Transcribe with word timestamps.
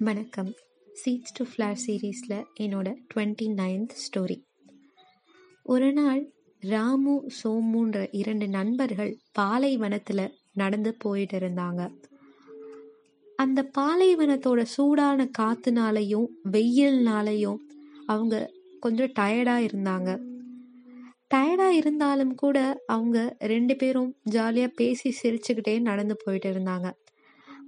வணக்கம். 0.00 0.52
Seeds 1.04 1.32
to 1.34 1.44
flower 1.44 1.76
சீரீஸில் 1.86 2.44
என்னோட 2.60 2.94
டுவெண்ட்டி 3.14 3.42
நைன்த் 3.42 3.88
ஸ்டோரி 4.04 4.42
ஒரு 5.62 5.92
நாள் 5.92 6.32
ராமு 6.60 7.28
சோமுன்ற 7.44 8.08
இரண்டு 8.10 8.48
நண்பர்கள் 8.48 9.18
பாலைவனத்தில் 9.32 10.34
நடந்து 10.52 10.94
போயிட்டு 10.98 11.38
இருந்தாங்க. 11.38 11.98
அந்த 13.36 13.70
பாலைவனத்தோட 13.78 14.62
சூடான 14.62 15.30
காத்துனாலையும் 15.38 16.26
வெயில்னாலையும் 16.50 17.56
அவங்க 18.06 18.52
கொஞ்சம் 18.80 19.12
டயர்டாக 19.18 19.68
இருந்தாங்க. 19.68 20.20
டயர்டாக 21.34 21.68
இருந்தாலும் 21.68 22.34
கூட 22.34 22.82
அவங்க 22.86 23.36
ரெண்டு 23.38 23.76
பேரும் 23.76 24.16
ஜாலியாக 24.22 24.72
பேசி 24.76 25.14
சிரிச்சுக்கிட்டே 25.22 25.80
நடந்து 25.80 26.16
போயிட்டு 26.24 26.52
இருந்தாங்க. 26.52 26.92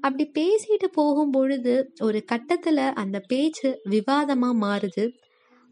அப்படி 0.00 0.24
பேசிட்டு 0.38 0.88
போகும் 0.92 1.30
பொழுது 1.30 1.74
ஒரு 2.00 2.24
கட்டத்தில் 2.24 2.84
அந்த 3.02 3.16
பேச்சு 3.20 3.80
விவாதமாக 3.84 4.60
மாறுது. 4.66 5.04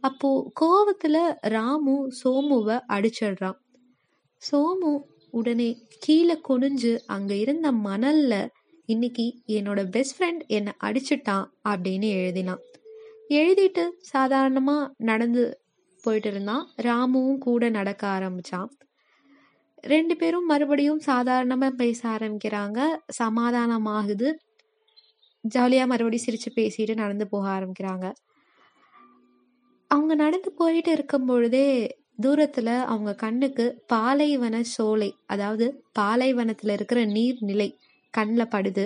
அப்போ 0.03 0.31
கோவத்தில் 0.61 1.23
ராமு 1.49 1.95
சோமுவை 2.19 2.77
அடிச்சிடுறான். 2.89 3.59
சோமு 4.43 4.93
உடனே 5.31 5.71
கீழே 5.99 6.37
குனிஞ்சு 6.49 6.93
அங்கே 7.07 7.39
இருந்த 7.39 7.69
மணல்ல 7.87 8.35
இன்னைக்கு 8.85 9.25
என்னோட 9.47 9.81
பெஸ்ட் 9.91 10.17
ஃப்ரெண்ட் 10.17 10.43
என்னை 10.47 10.73
அடிச்சிட்டான் 10.85 11.47
அப்படின்னு 11.69 12.09
எழுதினான். 12.21 12.63
எழுதிட்டு 13.31 13.85
சாதாரணமாக 14.13 14.93
நடந்து 15.11 15.45
போயிட்டு 16.05 16.29
இருந்தான். 16.29 16.65
ராமுவும் 16.83 17.39
கூட 17.39 17.69
நடக்க 17.69 18.03
ஆரம்பிச்சான். 18.17 18.69
ரெண்டு 19.83 20.17
பேரும் 20.17 20.47
மறுபடியும் 20.47 21.01
சாதாரணமாக 21.01 21.75
பேச 21.75 22.09
ஆரம்பிக்கிறாங்க. 22.09 22.79
சமாதானமாகுது. 23.19 24.29
ஜாலியாக 25.45 25.87
மறுபடியும் 25.87 26.27
சிரித்து 26.27 26.51
பேசிட்டு 26.57 26.95
நடந்து 26.95 27.29
போக 27.29 27.49
ஆரம்பிக்கிறாங்க. 27.49 28.07
அவங்க 29.91 30.15
நடந்து 30.15 30.51
போயிட்டு 30.53 30.91
இருக்கும் 30.91 31.27
பொழுதே 31.27 31.97
தூரத்தில் 32.21 32.75
அவங்க 32.93 33.15
கண்ணுக்கு 33.15 33.85
பாலைவன 33.87 34.63
சோலை 34.63 35.11
அதாவது 35.27 35.67
பாலைவனத்தில் 35.93 36.73
இருக்கிற 36.73 37.01
நீர்நிலை 37.07 37.69
கண்ணில் 38.15 38.53
படுது. 38.55 38.85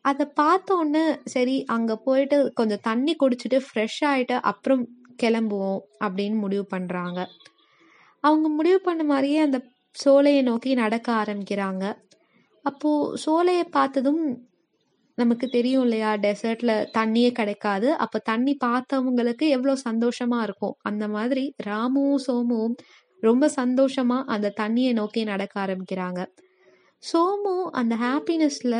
அதை 0.00 0.26
பார்த்தோன்னே 0.40 1.04
சரி 1.24 1.64
அங்கே 1.64 1.94
போயிட்டு 2.04 2.52
கொஞ்சம் 2.54 2.82
தண்ணி 2.82 3.16
குடிச்சிட்டு 3.22 3.58
ஃப்ரெஷ் 3.66 4.00
ஆகிட்டு 4.10 4.36
அப்புறம் 4.40 4.82
கிளம்புவோம் 5.22 5.80
அப்படின்னு 6.04 6.34
முடிவு 6.34 6.66
பண்ணுறாங்க 6.74 7.18
அவங்க 8.20 8.48
முடிவு 8.48 8.80
பண்ண 8.80 9.02
மாதிரியே 9.04 9.38
அந்த 9.38 9.58
சோலையை 9.96 10.42
நோக்கி 10.42 10.74
நடக்க 10.74 11.08
ஆரம்பிக்கிறாங்க. 11.12 11.84
அப்போது 12.64 13.16
சோலையை 13.16 13.64
பார்த்ததும் 13.70 14.22
நமக்கு 15.18 15.46
தெரியும் 15.48 15.82
இல்லையா 15.82 16.10
டெசர்ட்ல 16.16 16.72
தண்ணியே 16.98 17.30
கிடைக்காது. 17.32 17.88
அப்போ 17.94 18.18
தண்ணி 18.24 18.56
பார்த்தவங்களுக்கு 18.64 19.46
எவ்வளோ 19.48 19.74
சந்தோஷமா 19.84 20.42
இருக்கும். 20.42 20.76
அந்த 20.82 21.08
மாதிரி 21.08 21.54
ராமுவும் 21.66 22.24
சோமுவும் 22.26 22.76
ரொம்ப 23.22 23.50
சந்தோஷமா 23.56 24.18
அந்த 24.24 24.52
தண்ணியை 24.60 24.92
நோக்கி 24.92 25.24
நடக்க 25.24 25.54
ஆரம்பிக்கிறாங்க. 25.66 26.20
சோமு 27.02 27.54
அந்த 27.72 27.94
ஹாப்பினஸ்ல 27.96 28.74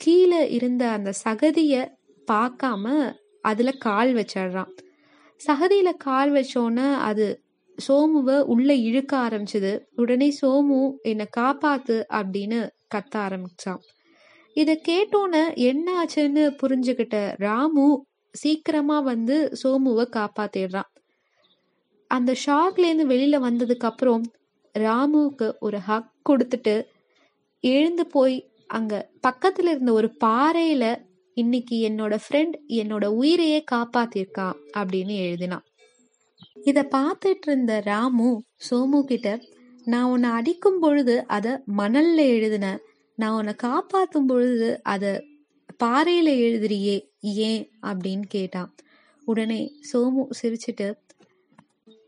கீழே 0.00 0.42
இருந்த 0.50 0.82
அந்த 0.90 1.10
சகதியை 1.24 1.82
பார்க்காம 2.28 2.84
அதுல 3.44 3.70
கால் 3.78 4.10
வச்சிடுறான். 4.14 4.72
சகதியில 5.40 5.90
கால் 5.98 6.32
வச்சோன்னே 6.32 6.88
அது 7.00 7.26
சோமுவை 7.88 8.40
உள்ள 8.40 8.74
இழுக்க 8.74 9.16
ஆரம்பிச்சது. 9.16 9.80
உடனே 9.94 10.36
சோமு 10.42 10.92
என்னை 11.02 11.26
காப்பாத்து 11.36 11.96
அப்படின்னு 12.12 12.68
கத்த 12.94 13.16
ஆரம்பிச்சான். 13.16 13.80
இதை 14.54 14.80
கேட்டோன்னு 14.88 15.54
என்ன 15.54 16.04
ஆச்சுன்னு 16.04 16.56
புரிஞ்சுக்கிட்ட 16.62 17.34
ராமு 17.36 18.04
சீக்கிரமா 18.32 19.00
வந்து 19.00 19.52
சோமுவை 19.62 20.06
காப்பாத்திடுறான். 20.10 20.90
அந்த 22.10 22.32
ஷாக்லேருந்து 22.46 23.06
வெளியில 23.12 23.38
வந்ததுக்கு 23.40 23.88
அப்புறம் 23.90 24.22
ராமுவுக்கு 24.78 25.52
ஒரு 25.60 25.78
ஹக் 25.78 26.12
கொடுத்துட்டு 26.28 26.84
எழுந்து 27.60 28.06
போய் 28.06 28.50
அங்க 28.66 29.10
பக்கத்துல 29.28 29.68
இருந்த 29.68 29.92
ஒரு 29.92 30.16
பாறையில 30.24 31.08
இன்னைக்கு 31.34 31.88
என்னோட 31.88 32.18
ஃப்ரெண்ட் 32.28 32.56
என்னோட 32.68 33.06
உயிரையே 33.06 33.64
காப்பாத்திருக்கான் 33.70 34.58
அப்படின்னு 34.76 35.14
எழுதினான். 35.26 35.68
இதை 36.64 36.82
பார்த்துட்டு 36.82 37.46
இருந்த 37.46 37.80
ராமு 37.84 38.42
சோமு 38.70 39.02
கிட்ட 39.04 39.40
நான் 39.84 40.04
உன்னை 40.04 40.30
அடிக்கும் 40.30 40.78
பொழுது 40.78 41.26
அதை 41.26 41.52
மணல்ல 41.52 42.16
எழுதினேன் 42.16 42.78
நான் 43.16 43.36
உன்னை 43.36 43.54
காப்பாற்றும் 43.54 44.26
பொழுது 44.26 44.82
அதை 44.82 45.26
பாறையில 45.84 46.28
எழுதுறியே 46.46 46.96
ஏன்? 47.20 47.70
அப்படின்னு 47.82 48.22
கேட்டான். 48.28 48.74
உடனே 49.24 49.72
சோமு 49.92 50.26
சிரிச்சிட்டு 50.42 50.88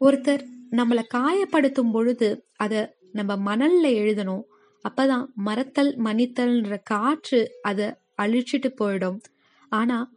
ஒருத்தர் 0.01 0.45
நம்மளை 0.71 1.03
காயப்படுத்தும் 1.15 1.93
பொழுது 1.93 2.45
அதை 2.57 2.87
நம்ம 3.13 3.57
மணல்ல 3.57 3.84
எழுதணும். 3.84 4.43
அப்பதான் 4.84 5.27
மரத்தல் 5.34 5.99
மணித்தல்ன்ற 5.99 6.79
காற்று 6.84 7.51
அதை 7.63 7.87
அழிச்சிட்டு 8.23 8.69
போயிடும். 8.81 9.21
ஆனா 9.69 10.11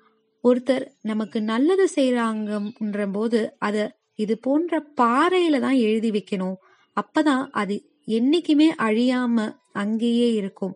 ஒருத்தர் 0.44 0.86
நமக்கு 1.02 1.42
நல்லது 1.42 1.90
செய்யறாங்கன்ற 1.96 3.12
போது 3.12 3.56
அதை 3.60 3.90
இது 4.16 4.40
போன்ற 4.40 4.80
பாறையில 5.02 5.60
தான் 5.60 5.74
எழுதி 5.74 6.10
வைக்கணும். 6.10 6.56
அப்பதான் 7.02 7.48
அது 7.52 7.76
என்னைக்குமே 8.08 8.68
அழியாம 8.78 9.56
அங்கேயே 9.72 10.34
இருக்கும் 10.34 10.76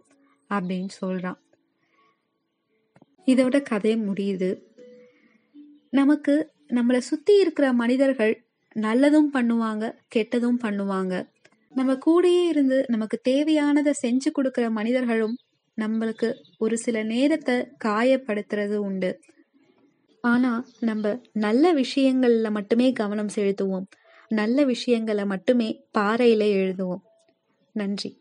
அப்படின்னு 0.50 0.89
சொல்றான். 1.01 1.39
இதோட 3.25 3.61
கதை 3.61 3.95
முடியுது. 3.95 4.49
நமக்கு 5.89 6.53
நம்மளை 6.69 6.97
சுத்தி 6.97 7.39
இருக்கிற 7.39 7.73
மனிதர்கள் 7.73 8.33
நல்லதும் 8.75 9.29
பண்ணுவாங்க 9.33 9.94
கெட்டதும் 10.16 10.59
பண்ணுவாங்க. 10.63 11.13
நம்ம 11.69 11.97
கூடயே 12.05 12.47
இருந்து 12.47 12.85
நமக்கு 12.88 13.22
தேவையானதை 13.29 13.91
செஞ்சு 14.05 14.31
கொடுக்கிற 14.31 14.69
மனிதர்களும் 14.69 15.35
நம்மளுக்கு 15.78 16.33
ஒரு 16.57 16.78
சில 16.78 17.03
நேரத்தை 17.03 17.55
காயப்படுத்துறது 17.85 18.75
உண்டு. 18.75 19.19
ஆனா 20.22 20.66
நம்ம 20.80 21.22
நல்ல 21.34 21.74
விஷயங்கள்ல 21.74 22.52
மட்டுமே 22.52 22.91
கவனம் 22.91 23.30
செலுத்துவோம். 23.35 23.85
நல்ல 24.28 24.63
விஷயங்களை 24.63 25.25
மட்டுமே 25.25 25.84
பாறையில 25.97 26.44
எழுதுவோம். 26.44 27.02
நன்றி. 27.72 28.19